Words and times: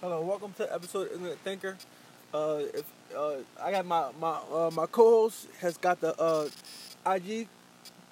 Hello, 0.00 0.20
welcome 0.20 0.52
to 0.52 0.72
episode 0.72 1.10
of 1.10 1.22
the 1.22 1.34
Thinker. 1.42 1.76
Uh, 2.32 2.60
if 2.72 2.84
uh, 3.16 3.38
I 3.60 3.72
got 3.72 3.84
my 3.84 4.06
my 4.20 4.38
uh, 4.52 4.70
my 4.72 4.86
co-host 4.86 5.48
has 5.58 5.76
got 5.76 6.00
the 6.00 6.14
uh, 6.22 6.48
IG 7.04 7.48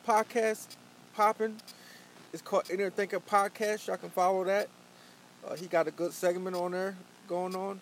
podcast 0.05 0.67
popping. 1.15 1.55
It's 2.33 2.43
called 2.43 2.65
Ignorant 2.71 2.97
Thinker 2.97 3.21
Podcast. 3.21 3.87
Y'all 3.87 3.99
can 3.99 4.11
follow 4.11 4.43
that. 4.43 4.69
Uh, 5.47 5.55
he 5.55 5.69
got 5.69 5.87
a 5.87 5.93
good 5.93 6.13
segment 6.13 6.57
on 6.57 6.73
there 6.73 6.97
going 7.29 7.55
on. 7.55 7.81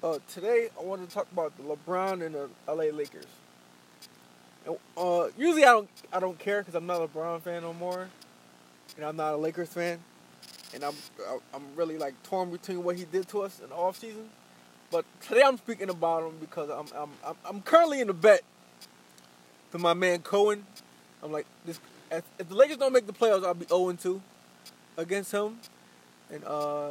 Uh, 0.00 0.20
today 0.32 0.68
I 0.78 0.84
wanted 0.84 1.08
to 1.08 1.14
talk 1.16 1.26
about 1.32 1.52
the 1.56 1.64
LeBron 1.64 2.24
and 2.24 2.36
the 2.36 2.48
LA 2.68 2.96
Lakers. 2.96 3.26
And, 4.64 4.76
usually 5.36 5.64
I 5.64 5.72
don't 5.72 5.90
I 6.12 6.20
don't 6.20 6.38
care 6.38 6.60
because 6.60 6.76
I'm 6.76 6.86
not 6.86 7.00
a 7.00 7.08
LeBron 7.08 7.42
fan 7.42 7.62
no 7.62 7.72
more, 7.72 8.08
and 8.96 9.04
I'm 9.04 9.16
not 9.16 9.34
a 9.34 9.36
Lakers 9.38 9.70
fan 9.70 9.98
and 10.74 10.84
I'm 10.84 10.94
I'm 11.54 11.62
really 11.76 11.98
like 11.98 12.20
torn 12.22 12.50
between 12.50 12.82
what 12.84 12.96
he 12.96 13.04
did 13.04 13.28
to 13.28 13.42
us 13.42 13.60
in 13.60 13.68
the 13.68 13.74
off 13.74 13.98
season. 13.98 14.28
But 14.90 15.04
today 15.20 15.42
I'm 15.44 15.56
speaking 15.58 15.90
about 15.90 16.24
him 16.24 16.34
because 16.40 16.70
I'm 16.70 16.86
I'm 16.96 17.10
I'm, 17.24 17.36
I'm 17.44 17.62
currently 17.62 18.00
in 18.00 18.08
the 18.08 18.14
bet 18.14 18.42
to 19.72 19.78
my 19.78 19.94
man 19.94 20.20
Cohen. 20.20 20.64
I'm 21.22 21.32
like 21.32 21.46
this 21.64 21.80
if, 22.10 22.24
if 22.38 22.48
the 22.48 22.54
Lakers 22.54 22.76
don't 22.76 22.92
make 22.92 23.06
the 23.06 23.12
playoffs, 23.12 23.44
I'll 23.44 23.54
be 23.54 23.66
0 23.66 23.92
2 23.92 24.20
against 24.96 25.32
him. 25.32 25.58
And 26.30 26.44
uh, 26.44 26.90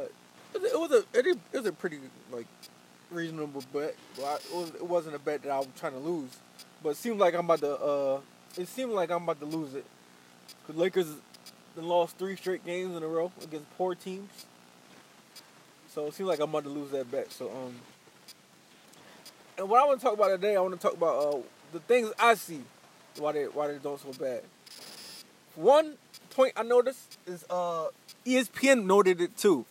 it, 0.54 0.78
was 0.78 0.90
a 0.92 1.04
it, 1.18 1.38
was 1.52 1.66
a 1.66 1.72
pretty 1.72 1.98
like 2.30 2.46
reasonable 3.10 3.62
bet. 3.72 3.94
I, 4.22 4.34
it, 4.34 4.54
was, 4.54 4.72
wasn't 4.80 5.16
a 5.16 5.18
bet 5.18 5.42
that 5.42 5.50
I 5.50 5.58
was 5.58 5.68
trying 5.78 5.92
to 5.92 5.98
lose, 5.98 6.30
but 6.82 6.90
it 6.90 6.96
seemed 6.96 7.18
like 7.18 7.34
I'm 7.34 7.44
about 7.44 7.60
to 7.60 7.76
uh, 7.76 8.20
it 8.56 8.68
seemed 8.68 8.92
like 8.92 9.10
I'm 9.10 9.22
about 9.22 9.40
to 9.40 9.46
lose 9.46 9.74
it. 9.74 9.84
Cause 10.66 10.76
Lakers 10.76 11.08
then 11.76 11.86
lost 11.86 12.16
three 12.18 12.36
straight 12.36 12.64
games 12.64 12.96
in 12.96 13.02
a 13.02 13.08
row 13.08 13.32
against 13.42 13.66
poor 13.76 13.94
teams. 13.94 14.30
So 15.88 16.06
it 16.06 16.14
seems 16.14 16.28
like 16.28 16.38
I'm 16.40 16.50
about 16.50 16.64
to 16.64 16.70
lose 16.70 16.90
that 16.92 17.10
bet. 17.10 17.32
So 17.32 17.50
um, 17.50 17.74
and 19.58 19.68
what 19.68 19.82
I 19.82 19.84
want 19.84 20.00
to 20.00 20.04
talk 20.04 20.14
about 20.14 20.28
today, 20.28 20.56
I 20.56 20.60
want 20.60 20.74
to 20.74 20.80
talk 20.80 20.96
about 20.96 21.34
uh, 21.34 21.38
the 21.72 21.80
things 21.80 22.12
I 22.18 22.34
see 22.34 22.62
why 23.18 23.32
they 23.32 23.44
why 23.44 23.66
they're 23.66 23.78
doing 23.78 23.98
so 23.98 24.12
bad. 24.12 24.42
One 25.54 25.96
point 26.30 26.52
I 26.56 26.62
noticed 26.62 27.18
is 27.26 27.44
uh, 27.50 27.88
ESPN 28.24 28.84
noted 28.84 29.20
it 29.20 29.36
too 29.36 29.66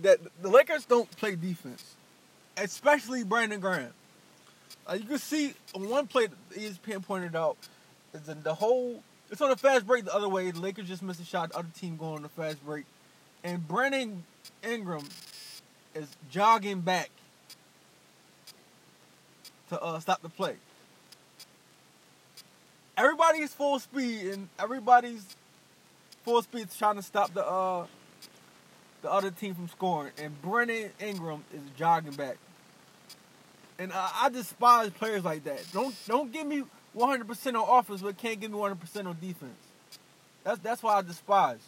that 0.00 0.18
the 0.42 0.48
Lakers 0.48 0.84
don't 0.84 1.10
play 1.16 1.36
defense, 1.36 1.96
especially 2.56 3.24
Brandon 3.24 3.56
Ingram. 3.56 3.92
Uh, 4.86 4.94
you 4.94 5.04
can 5.04 5.18
see 5.18 5.54
on 5.74 5.88
one 5.88 6.06
play 6.06 6.28
ESPN 6.52 7.02
pointed 7.02 7.36
out 7.36 7.56
is 8.12 8.22
the 8.42 8.54
whole 8.54 9.02
it's 9.30 9.40
on 9.40 9.50
a 9.50 9.56
fast 9.56 9.86
break 9.86 10.04
the 10.04 10.14
other 10.14 10.28
way. 10.28 10.50
The 10.50 10.60
Lakers 10.60 10.88
just 10.88 11.02
missed 11.02 11.20
a 11.20 11.24
shot. 11.24 11.52
The 11.52 11.58
other 11.58 11.68
team 11.78 11.96
going 11.96 12.18
on 12.18 12.24
a 12.24 12.28
fast 12.28 12.64
break. 12.64 12.84
And 13.44 13.66
Brandon 13.66 14.24
Ingram 14.62 15.08
is 15.94 16.08
jogging 16.30 16.80
back 16.80 17.10
to 19.68 19.80
uh, 19.80 20.00
stop 20.00 20.20
the 20.22 20.28
play. 20.28 20.56
Everybody's 22.96 23.54
full 23.54 23.78
speed 23.78 24.26
and 24.26 24.48
everybody's 24.58 25.24
full 26.24 26.42
speed 26.42 26.68
trying 26.76 26.96
to 26.96 27.02
stop 27.02 27.32
the 27.32 27.46
uh, 27.46 27.86
the 29.02 29.10
other 29.10 29.30
team 29.30 29.54
from 29.54 29.68
scoring. 29.68 30.12
And 30.18 30.40
Brandon 30.42 30.90
Ingram 31.00 31.44
is 31.54 31.62
jogging 31.76 32.12
back. 32.12 32.36
And 33.78 33.92
uh, 33.92 34.08
I 34.14 34.28
despise 34.28 34.90
players 34.90 35.24
like 35.24 35.44
that. 35.44 35.64
Don't 35.72 35.94
don't 36.06 36.30
give 36.30 36.46
me 36.46 36.64
100% 36.96 37.46
on 37.54 37.78
offense, 37.78 38.02
but 38.02 38.16
can't 38.16 38.40
give 38.40 38.50
me 38.50 38.58
100% 38.58 39.06
on 39.06 39.16
defense. 39.20 39.52
That's 40.44 40.58
that's 40.60 40.82
why 40.82 40.96
I 40.96 41.02
despise. 41.02 41.60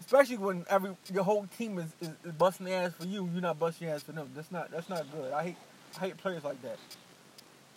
Especially 0.00 0.36
when 0.36 0.64
every 0.68 0.90
your 1.12 1.24
whole 1.24 1.46
team 1.58 1.78
is, 1.78 1.86
is, 2.00 2.10
is 2.24 2.32
busting 2.32 2.70
ass 2.70 2.92
for 2.98 3.06
you, 3.06 3.28
you're 3.32 3.42
not 3.42 3.58
busting 3.58 3.86
your 3.86 3.96
ass 3.96 4.02
for 4.02 4.12
them. 4.12 4.28
That's 4.34 4.50
not 4.50 4.70
that's 4.70 4.88
not 4.88 5.10
good. 5.12 5.32
I 5.32 5.44
hate 5.44 5.56
I 5.96 6.00
hate 6.00 6.16
players 6.16 6.44
like 6.44 6.60
that. 6.62 6.78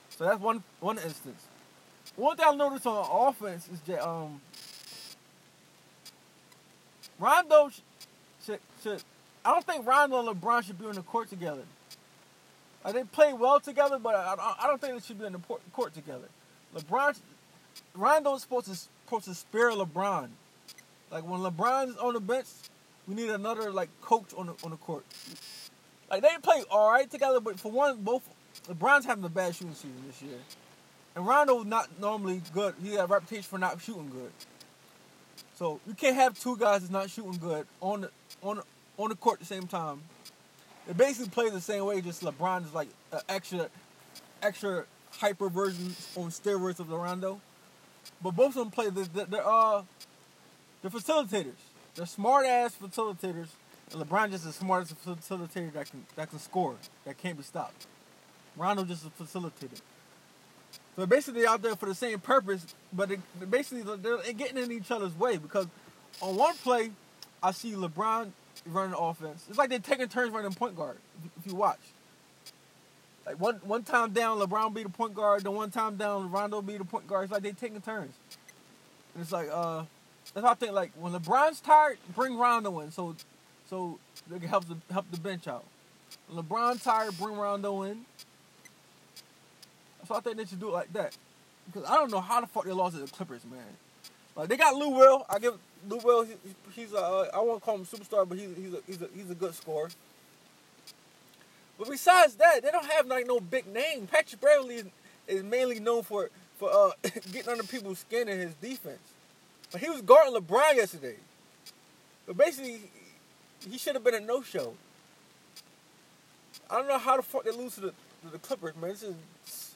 So 0.09 0.25
that's 0.25 0.39
one 0.39 0.63
one 0.79 0.97
instance. 0.97 1.43
One 2.15 2.35
thing 2.35 2.45
I 2.47 2.55
noticed 2.55 2.85
on 2.87 3.30
offense 3.30 3.69
is 3.71 3.80
that 3.81 4.08
um 4.08 4.41
Rondo 7.19 7.69
should, 8.43 8.59
should 8.81 9.03
I 9.45 9.52
don't 9.52 9.65
think 9.65 9.85
Rondo 9.85 10.19
and 10.19 10.41
LeBron 10.41 10.64
should 10.64 10.80
be 10.80 10.85
on 10.85 10.95
the 10.95 11.02
court 11.02 11.30
together. 11.30 11.64
They 12.85 13.03
play 13.03 13.33
well 13.33 13.59
together, 13.59 13.99
but 13.99 14.15
I, 14.15 14.55
I 14.63 14.67
don't 14.67 14.79
think 14.81 14.93
they 14.93 14.99
should 14.99 15.19
be 15.19 15.25
in 15.25 15.33
the 15.33 15.39
court 15.73 15.93
together. 15.93 16.27
LeBron, 16.75 17.19
Rondo 17.93 18.35
is 18.35 18.41
supposed 18.41 18.67
to 18.67 18.75
supposed 19.05 19.25
to 19.25 19.35
spare 19.35 19.71
LeBron. 19.71 20.29
Like 21.11 21.23
when 21.23 21.41
LeBron's 21.41 21.97
on 21.97 22.13
the 22.13 22.19
bench, 22.19 22.47
we 23.07 23.15
need 23.15 23.29
another 23.29 23.71
like 23.71 23.89
coach 24.01 24.33
on 24.35 24.47
the 24.47 24.53
on 24.63 24.71
the 24.71 24.77
court. 24.77 25.05
Like 26.09 26.21
they 26.21 26.29
play 26.41 26.63
all 26.71 26.91
right 26.91 27.09
together, 27.09 27.39
but 27.39 27.59
for 27.59 27.71
one, 27.71 28.01
both 28.01 28.27
LeBron's 28.67 29.05
having 29.05 29.23
a 29.23 29.29
bad 29.29 29.55
shooting 29.55 29.75
season 29.75 30.03
this 30.07 30.21
year, 30.21 30.37
and 31.15 31.27
Rondo's 31.27 31.65
not 31.65 31.99
normally 31.99 32.41
good. 32.53 32.75
He 32.81 32.91
has 32.91 33.01
a 33.01 33.07
reputation 33.07 33.43
for 33.43 33.59
not 33.59 33.81
shooting 33.81 34.09
good. 34.09 34.31
So 35.55 35.79
you 35.85 35.93
can't 35.93 36.15
have 36.15 36.39
two 36.39 36.55
guys 36.57 36.81
that's 36.81 36.91
not 36.91 37.09
shooting 37.09 37.37
good 37.37 37.67
on 37.81 38.01
the 38.01 38.11
on 38.41 38.61
on 38.97 39.09
the 39.09 39.15
court 39.15 39.41
at 39.41 39.47
the 39.47 39.53
same 39.53 39.67
time 39.67 40.01
it 40.89 40.98
basically 40.98 41.30
plays 41.30 41.52
the 41.52 41.61
same 41.61 41.86
way. 41.86 42.02
Just 42.02 42.23
LeBron 42.23 42.66
is 42.66 42.73
like 42.73 42.89
an 43.11 43.20
extra, 43.30 43.70
extra 44.42 44.86
hyper 45.11 45.48
version 45.48 45.95
on 46.16 46.30
steroids 46.30 46.80
of 46.80 46.89
Rondo. 46.89 47.39
But 48.23 48.32
both 48.32 48.50
of 48.50 48.55
them 48.55 48.72
play. 48.72 48.89
They're, 48.89 49.26
they're 49.26 49.48
uh, 49.48 49.83
they're 50.82 50.92
facilitators. 50.92 51.60
They're 51.94 52.08
smart 52.08 52.48
ass 52.48 52.76
facilitators. 52.82 53.50
And 53.92 54.02
LeBron 54.02 54.32
just 54.32 54.45
the 54.45 54.52
smartest 54.52 54.95
facilitator 55.05 55.73
that 55.73 55.92
can 55.92 56.05
that 56.16 56.30
can 56.30 56.39
score 56.39 56.76
that 57.06 57.17
can't 57.17 57.38
be 57.38 57.44
stopped. 57.44 57.86
Rondo 58.58 58.83
just 58.83 59.06
a 59.06 59.10
facilitator. 59.10 59.80
So 60.95 61.06
basically 61.06 61.45
out 61.48 61.61
there 61.61 61.76
for 61.76 61.86
the 61.86 61.95
same 61.95 62.20
purpose, 62.20 62.66
but 62.92 63.10
basically 63.50 63.83
they're 63.98 64.33
getting 64.33 64.58
in 64.58 64.71
each 64.71 64.92
other's 64.92 65.17
way 65.17 65.38
because 65.38 65.67
on 66.21 66.36
one 66.36 66.56
play, 66.58 66.92
I 67.42 67.52
see 67.52 67.71
LeBron 67.71 68.32
running 68.65 68.95
offense. 68.97 69.45
It's 69.49 69.58
like 69.58 69.70
they're 69.70 69.80
taking 69.80 70.08
turns 70.08 70.31
running 70.31 70.53
point 70.53 70.75
guard. 70.75 70.97
If 71.37 71.47
you 71.47 71.55
watch, 71.55 71.80
like 73.25 73.39
one 73.39 73.55
one 73.64 73.83
time 73.83 74.11
down, 74.11 74.39
LeBron 74.39 74.73
be 74.73 74.83
the 74.83 74.89
point 74.89 75.14
guard. 75.14 75.43
Then 75.43 75.53
one 75.53 75.71
time 75.71 75.97
down, 75.97 76.31
Rondo 76.31 76.61
be 76.61 76.77
the 76.77 76.86
point 76.86 77.08
guard. 77.08 77.25
It's 77.25 77.31
like 77.31 77.43
they 77.43 77.52
taking 77.52 77.81
turns. 77.81 78.15
And 79.14 79.23
it's 79.23 79.31
like 79.31 79.49
uh, 79.52 79.83
that's 80.33 80.45
how 80.45 80.52
I 80.52 80.55
think. 80.55 80.73
Like 80.73 80.92
when 80.99 81.14
LeBron's 81.14 81.59
tired, 81.59 81.97
bring 82.15 82.37
Rondo 82.37 82.80
in, 82.80 82.92
so 82.92 83.15
so 83.70 83.99
they 84.30 84.39
can 84.39 84.49
help 84.49 84.65
the 84.67 84.77
help 84.91 85.09
the 85.11 85.20
bench 85.20 85.47
out. 85.47 85.65
When 86.27 86.43
LeBron 86.43 86.81
tired, 86.83 87.17
bring 87.17 87.36
Rondo 87.36 87.83
in. 87.83 88.05
So 90.08 90.15
I 90.15 90.21
think 90.21 90.37
they 90.37 90.45
should 90.45 90.59
do 90.59 90.70
it 90.70 90.73
like 90.73 90.93
that. 90.93 91.15
Because 91.67 91.87
I 91.87 91.95
don't 91.95 92.09
know 92.09 92.20
how 92.20 92.41
the 92.41 92.47
fuck 92.47 92.65
they 92.65 92.71
lost 92.71 92.95
to 92.95 93.02
the 93.02 93.08
Clippers, 93.08 93.45
man. 93.45 93.59
They 94.48 94.58
got 94.58 94.76
Lou 94.76 94.89
Will. 94.89 95.26
I 95.30 95.39
give 95.39 95.58
Lou 95.88 95.98
Will. 95.98 96.23
He, 96.23 96.33
he's 96.73 96.94
a, 96.94 96.98
uh, 96.98 97.27
I 97.33 97.39
won't 97.39 97.61
call 97.61 97.76
him 97.76 97.86
superstar, 97.86 98.27
but 98.27 98.38
he's 98.38 98.55
he's 98.55 98.73
a, 98.73 98.80
he's 98.86 99.02
a, 99.02 99.10
he's 99.16 99.30
a 99.30 99.36
good 99.36 99.54
scorer. 99.55 99.89
But 101.77 101.89
besides 101.89 102.36
that, 102.36 102.61
they 102.61 102.72
don't 102.72 102.86
have 102.86 103.08
like 103.08 103.26
no 103.26 103.39
big 103.39 103.67
name. 103.67 104.08
Patrick 104.08 104.42
Beverley 104.42 104.76
is, 104.76 104.86
is 105.27 105.44
mainly 105.44 105.80
known 105.80 106.04
for 106.04 106.30
for 106.58 106.70
uh, 106.72 106.92
getting 107.32 107.50
under 107.50 107.64
people's 107.64 108.00
skin 108.00 108.27
in 108.27 108.38
his 108.39 108.54
defense. 108.55 109.00
But 109.72 109.82
he 109.82 109.89
was 109.89 110.02
guarding 110.02 110.33
LeBron 110.36 110.76
yesterday. 110.76 111.16
But 112.27 112.38
basically, 112.38 112.82
he 113.67 113.77
should 113.77 113.95
have 113.95 114.04
been 114.04 114.16
a 114.16 114.20
no 114.20 114.42
show. 114.42 114.73
I 116.70 116.76
don't 116.76 116.88
know 116.88 116.98
how 116.98 117.17
the 117.17 117.23
fuck 117.23 117.44
they 117.44 117.52
lose 117.52 117.76
to 117.76 117.82
the, 117.82 117.89
to 117.89 118.30
the 118.32 118.38
Clippers, 118.39 118.76
man. 118.76 118.92
This 118.92 119.04
is. 119.04 119.16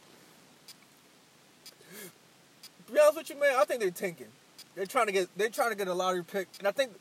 To 2.85 2.91
be 2.91 2.99
honest 2.99 3.17
with 3.17 3.29
you, 3.29 3.39
man, 3.39 3.55
I 3.57 3.63
think 3.63 3.79
they're 3.79 3.91
tanking. 3.91 4.27
They're 4.75 4.85
trying 4.85 5.05
to 5.07 5.11
get 5.11 5.27
they're 5.37 5.49
trying 5.49 5.69
to 5.69 5.75
get 5.75 5.87
a 5.87 5.93
lottery 5.93 6.23
pick, 6.23 6.47
and 6.59 6.67
I 6.67 6.71
think 6.71 6.91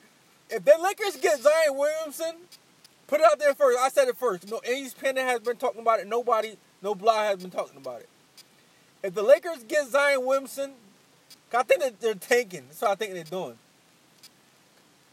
if 0.51 0.65
the 0.65 0.75
Lakers 0.83 1.17
get 1.17 1.41
Zion 1.41 1.77
Williamson, 1.77 2.37
put 3.07 3.21
it 3.21 3.27
out 3.27 3.39
there 3.39 3.55
first. 3.55 3.79
I 3.79 3.89
said 3.89 4.09
it 4.09 4.17
first. 4.17 4.51
No, 4.51 4.61
Ace 4.65 4.95
Pennant 4.95 5.27
has 5.27 5.41
been 5.41 5.57
talking 5.57 5.81
about 5.81 6.01
it. 6.01 6.07
Nobody, 6.07 6.57
no 6.83 6.95
blah 6.95 7.25
has 7.25 7.41
been 7.41 7.51
talking 7.51 7.79
about 7.79 8.01
it. 8.01 8.09
If 9.03 9.15
the 9.15 9.23
Lakers 9.23 9.65
get 9.65 9.89
Zion 9.89 10.25
Williamson, 10.25 10.73
I 11.55 11.63
think 11.63 11.81
that 11.81 12.01
they're 12.01 12.15
tanking. 12.15 12.65
That's 12.69 12.83
what 12.83 12.91
I 12.93 12.95
think 12.95 13.15
they're 13.15 13.25
doing. 13.25 13.59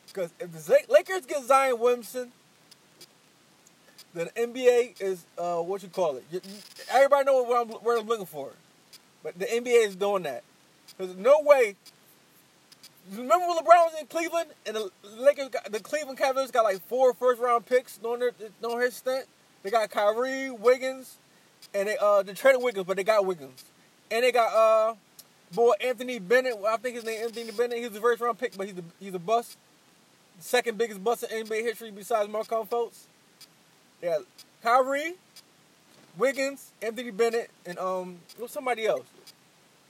Because 0.07 0.31
if 0.39 0.51
the 0.51 0.79
Lakers 0.89 1.25
get 1.25 1.43
Zion 1.43 1.79
Williamson, 1.79 2.31
then 4.13 4.29
the 4.35 4.41
NBA 4.41 5.01
is 5.01 5.25
uh, 5.37 5.57
what 5.57 5.83
you 5.83 5.89
call 5.89 6.17
it. 6.17 6.43
everybody 6.91 7.25
know 7.25 7.43
what 7.43 7.61
I'm, 7.61 7.73
what 7.73 7.99
I'm 7.99 8.07
looking 8.07 8.25
for, 8.25 8.51
but 9.23 9.37
the 9.37 9.45
NBA 9.45 9.87
is 9.87 9.95
doing 9.95 10.23
that. 10.23 10.43
There's 10.97 11.15
no 11.15 11.41
way 11.41 11.75
Remember 13.11 13.47
when 13.47 13.57
LeBron 13.57 13.65
was 13.65 13.93
in 13.99 14.07
Cleveland 14.07 14.51
and 14.65 14.75
the 14.75 14.91
Lakers, 15.17 15.49
got, 15.49 15.71
the 15.71 15.79
Cleveland 15.79 16.17
Cavaliers 16.17 16.51
got 16.51 16.63
like 16.63 16.81
four 16.87 17.13
first 17.13 17.41
round 17.41 17.65
picks 17.65 17.97
during 17.97 18.19
their 18.19 18.31
during 18.61 18.81
his 18.81 18.95
stint. 18.95 19.25
They 19.63 19.71
got 19.71 19.89
Kyrie, 19.89 20.51
Wiggins, 20.51 21.17
and 21.73 21.87
they 21.87 21.97
uh 21.99 22.23
they 22.23 22.33
traded 22.33 22.61
Wiggins, 22.61 22.85
but 22.85 22.97
they 22.97 23.03
got 23.03 23.25
Wiggins, 23.25 23.65
and 24.11 24.23
they 24.23 24.31
got 24.31 24.53
uh 24.53 24.95
boy 25.53 25.73
Anthony 25.83 26.19
Bennett. 26.19 26.55
I 26.67 26.77
think 26.77 26.95
his 26.95 27.05
name 27.05 27.23
Anthony 27.23 27.51
Bennett. 27.51 27.79
He's 27.79 27.95
a 27.95 28.01
first 28.01 28.21
round 28.21 28.37
pick, 28.37 28.55
but 28.55 28.67
he's 28.67 28.77
a 28.77 28.83
he's 28.99 29.13
a 29.13 29.19
bust. 29.19 29.57
second 30.39 30.77
biggest 30.77 31.03
bust 31.03 31.23
in 31.23 31.45
NBA 31.45 31.63
history 31.63 31.91
besides 31.91 32.29
Markelle 32.29 32.65
Fultz. 32.65 33.05
They 34.01 34.07
had 34.07 34.21
Kyrie, 34.63 35.15
Wiggins, 36.17 36.71
Anthony 36.81 37.11
Bennett, 37.11 37.49
and 37.65 37.77
um, 37.79 38.19
it 38.37 38.41
was 38.41 38.51
somebody 38.51 38.85
else. 38.85 39.07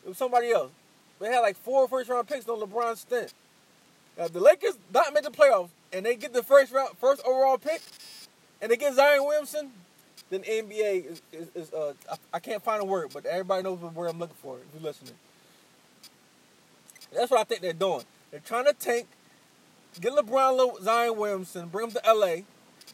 It 0.05 0.09
was 0.09 0.17
somebody 0.17 0.51
else. 0.51 0.71
They 1.19 1.27
had 1.27 1.39
like 1.39 1.57
four 1.57 1.87
first 1.87 2.09
round 2.09 2.27
picks 2.27 2.47
on 2.47 2.59
LeBron's 2.59 3.01
stint. 3.01 3.33
Now, 4.17 4.27
the 4.27 4.39
Lakers 4.39 4.77
not 4.93 5.13
make 5.13 5.23
the 5.23 5.31
playoffs, 5.31 5.69
and 5.93 6.05
they 6.05 6.15
get 6.15 6.33
the 6.33 6.43
first 6.43 6.71
round, 6.71 6.97
first 6.97 7.21
overall 7.25 7.57
pick, 7.57 7.81
and 8.61 8.71
they 8.71 8.77
get 8.77 8.93
Zion 8.93 9.23
Williamson. 9.23 9.71
Then 10.29 10.41
NBA 10.41 11.05
is, 11.05 11.21
is, 11.33 11.47
is 11.55 11.73
uh, 11.73 11.93
I, 12.11 12.15
I, 12.33 12.39
can't 12.39 12.61
find 12.63 12.81
a 12.81 12.85
word, 12.85 13.09
but 13.11 13.25
everybody 13.25 13.63
knows 13.63 13.79
what 13.79 13.93
word 13.93 14.09
I'm 14.09 14.19
looking 14.19 14.35
for 14.35 14.57
if 14.57 14.63
you're 14.73 14.83
listening. 14.83 15.15
That's 17.11 17.31
what 17.31 17.39
I 17.39 17.43
think 17.45 17.61
they're 17.61 17.73
doing. 17.73 18.03
They're 18.29 18.39
trying 18.39 18.65
to 18.65 18.73
tank, 18.73 19.07
get 19.99 20.13
LeBron, 20.13 20.83
Zion 20.83 21.17
Williamson, 21.17 21.67
bring 21.69 21.87
him 21.87 21.93
to 21.93 22.13
LA. 22.13 22.43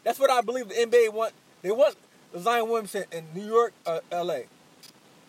That's 0.02 0.18
what 0.18 0.30
I 0.30 0.40
believe 0.40 0.68
the 0.68 0.74
NBA 0.76 1.12
want. 1.12 1.34
They 1.60 1.70
want 1.70 1.96
Zion 2.38 2.68
Williamson 2.68 3.04
in 3.12 3.24
New 3.34 3.46
York, 3.46 3.74
uh, 3.84 4.00
LA. 4.10 4.40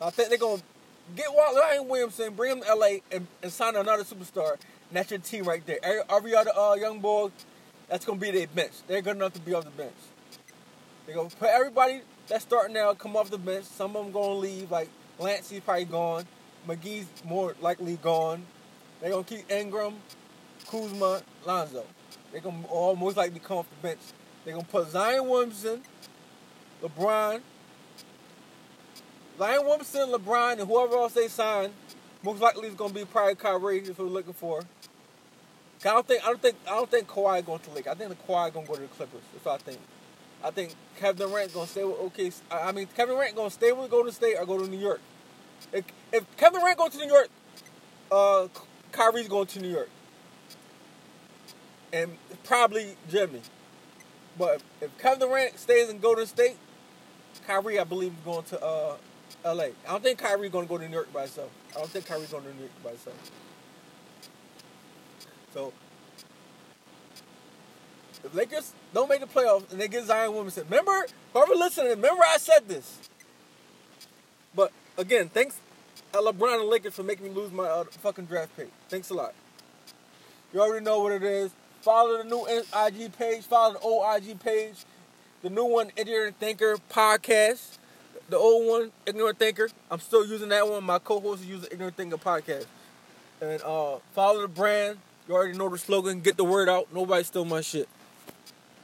I 0.02 0.10
think 0.12 0.30
they're 0.30 0.38
gonna 0.38 0.62
get 1.16 1.28
Zion 1.54 1.88
Williamson, 1.88 2.34
bring 2.34 2.52
him 2.52 2.64
to 2.64 2.76
LA, 2.76 2.88
and, 3.12 3.28
and 3.42 3.52
sign 3.52 3.76
another 3.76 4.04
superstar. 4.04 4.54
And 4.54 4.98
that's 4.98 5.12
your 5.12 5.20
team 5.20 5.46
right 5.46 5.66
there. 5.66 5.80
Every, 5.84 6.02
every 6.10 6.36
other 6.36 6.52
uh, 6.58 6.76
young 6.76 7.00
boy, 7.00 7.30
that's 7.88 8.06
gonna 8.06 8.20
be 8.20 8.32
their 8.32 8.48
bench. 8.48 8.74
They're 8.88 9.02
good 9.02 9.16
enough 9.16 9.34
to 9.34 9.40
be 9.40 9.54
off 9.54 9.64
the 9.64 9.72
bench. 9.72 9.96
They're 11.06 11.16
gonna 11.16 11.30
put 11.30 11.50
everybody 11.50 12.02
that's 12.28 12.44
starting 12.44 12.74
now 12.74 12.94
come 12.94 13.16
off 13.16 13.30
the 13.30 13.38
bench. 13.38 13.66
Some 13.66 13.96
of 13.96 14.04
them 14.04 14.12
gonna 14.12 14.34
leave. 14.34 14.72
Like 14.72 14.90
Lancey's 15.20 15.62
probably 15.62 15.86
gone. 15.86 16.26
McGee's 16.68 17.08
more 17.24 17.56
likely 17.62 17.96
gone. 17.98 18.46
They're 19.00 19.12
gonna 19.12 19.24
keep 19.24 19.50
Ingram, 19.50 19.96
Kuzma, 20.70 21.22
Lonzo. 21.46 21.86
They're 22.32 22.42
gonna 22.42 22.68
all 22.68 22.96
most 22.96 23.16
likely 23.16 23.40
come 23.40 23.60
off 23.60 23.70
the 23.70 23.88
bench. 23.88 24.02
They're 24.44 24.54
gonna 24.54 24.68
put 24.68 24.90
Zion 24.90 25.28
Williamson, 25.28 25.82
LeBron, 26.84 27.42
Zion 29.38 29.66
Williamson, 29.66 30.10
LeBron, 30.10 30.60
and 30.60 30.68
whoever 30.68 30.96
else 30.96 31.14
they 31.14 31.28
sign. 31.28 31.72
Most 32.24 32.42
likely 32.42 32.68
is 32.68 32.74
gonna 32.74 32.94
be 32.94 33.06
probably 33.06 33.36
Kyrie 33.36 33.80
if 33.80 34.00
we're 34.00 34.06
looking 34.06 34.34
for. 34.34 34.62
I 35.82 35.90
don't 35.90 36.08
think 36.08 36.24
I 36.24 36.28
don't 36.28 36.42
think 36.42 36.56
I 36.68 36.72
don't 36.72 36.90
think 36.90 37.08
Kawhi 37.08 37.46
going 37.46 37.60
to 37.60 37.70
the. 37.70 37.92
I 37.92 37.94
think 37.94 38.10
the 38.10 38.16
Kawhi 38.16 38.52
gonna 38.52 38.66
go 38.66 38.76
to 38.76 38.82
the 38.82 38.88
Clippers. 38.88 39.22
That's 39.34 39.46
what 39.46 39.62
I 39.62 39.64
think. 39.64 39.80
I 40.44 40.52
think 40.52 40.74
Kevin 40.98 41.30
Durant 41.30 41.54
gonna 41.54 41.68
stay 41.68 41.84
with 41.84 41.98
OKC. 41.98 42.42
I 42.50 42.72
mean 42.72 42.88
Kevin 42.96 43.16
Durant 43.16 43.36
gonna 43.36 43.52
stay 43.52 43.72
with 43.72 43.92
Golden 43.92 44.12
State 44.12 44.36
or 44.38 44.46
go 44.46 44.58
to 44.58 44.68
New 44.68 44.80
York. 44.80 45.02
If, 45.72 45.86
if 46.12 46.38
Kevin 46.38 46.62
Durant 46.62 46.78
goes 46.78 46.92
to 46.92 46.98
New 46.98 47.12
York, 47.12 47.30
uh, 48.12 48.48
Kyrie's 48.92 49.28
going 49.28 49.48
to 49.48 49.60
New 49.60 49.70
York, 49.70 49.90
and 51.94 52.18
probably 52.44 52.96
Jimmy. 53.10 53.42
But 54.38 54.62
if 54.82 54.96
Kevin 54.98 55.20
Durant 55.20 55.60
stays 55.60 55.90
in 55.90 56.00
Golden 56.00 56.26
State, 56.26 56.58
Kyrie, 57.48 57.80
I 57.80 57.84
believe, 57.84 58.12
is 58.12 58.24
going 58.24 58.44
to 58.46 58.64
uh, 58.64 58.98
L.A. 59.44 59.66
I 59.66 59.74
don't 59.88 60.04
think 60.04 60.20
Kyrie's 60.20 60.52
to 60.52 60.66
go 60.66 60.78
to 60.78 60.88
New 60.88 60.94
York 60.94 61.12
by 61.14 61.22
himself. 61.22 61.50
I 61.76 61.80
don't 61.80 61.90
think 61.90 62.06
Kyrie's 62.06 62.30
going 62.30 62.44
to 62.44 62.54
New 62.54 62.60
York 62.60 62.72
by 62.84 62.90
himself. 62.92 63.32
So, 65.54 65.74
if 68.24 68.34
Lakers 68.34 68.74
don't 68.94 69.10
make 69.10 69.22
the 69.22 69.28
playoffs 69.28 69.72
and 69.72 69.80
they 69.80 69.88
get 69.88 70.06
Zion 70.06 70.32
Williamson, 70.32 70.66
remember, 70.70 71.08
whoever 71.34 71.54
listening, 71.54 71.90
remember 71.90 72.24
I 72.24 72.38
said 72.38 72.68
this. 72.68 73.00
But 74.56 74.72
again, 74.98 75.30
thanks 75.30 75.60
uh, 76.14 76.22
LeBron 76.22 76.62
and 76.62 76.70
Lakers 76.70 76.94
for 76.94 77.04
making 77.04 77.26
me 77.26 77.32
lose 77.32 77.52
my 77.52 77.66
uh, 77.66 77.84
fucking 77.86 78.26
draft 78.26 78.56
pick. 78.56 78.70
Thanks 78.90 79.10
a 79.10 79.14
lot. 79.14 79.34
You 80.54 80.62
already 80.62 80.84
know 80.84 81.02
what 81.02 81.12
it 81.12 81.24
is. 81.24 81.52
Follow 81.82 82.18
the 82.18 82.24
new 82.24 82.46
IG 82.46 83.14
page. 83.18 83.44
Follow 83.44 83.74
the 83.74 83.80
old 83.80 84.06
IG 84.16 84.40
page. 84.40 84.86
The 85.42 85.50
new 85.50 85.66
one, 85.66 85.92
Ignorant 85.96 86.40
Thinker 86.40 86.78
podcast. 86.90 87.77
The 88.30 88.38
old 88.38 88.68
one, 88.68 88.92
Ignorant 89.06 89.40
Thinker. 89.40 89.70
I'm 89.90 90.00
still 90.00 90.26
using 90.26 90.50
that 90.50 90.68
one. 90.68 90.84
My 90.84 91.00
co-host 91.00 91.44
is 91.44 91.48
using 91.48 91.70
Ignorant 91.72 91.96
Thinker 91.96 92.18
podcast. 92.18 92.66
And 93.40 93.62
uh, 93.62 94.00
follow 94.14 94.42
the 94.42 94.48
brand. 94.50 94.98
You 95.28 95.36
already 95.36 95.58
know 95.58 95.70
the 95.70 95.78
slogan. 95.78 96.20
Get 96.20 96.36
the 96.36 96.44
word 96.44 96.68
out. 96.68 96.88
Nobody 96.94 97.24
steal 97.24 97.46
my 97.46 97.62
shit. 97.62 97.88